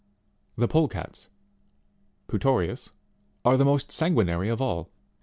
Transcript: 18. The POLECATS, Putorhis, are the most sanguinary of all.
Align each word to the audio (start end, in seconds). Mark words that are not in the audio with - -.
18. 0.57 0.61
The 0.63 0.67
POLECATS, 0.67 1.29
Putorhis, 2.27 2.89
are 3.45 3.55
the 3.55 3.63
most 3.65 3.91
sanguinary 3.91 4.49
of 4.49 4.59
all. 4.59 4.89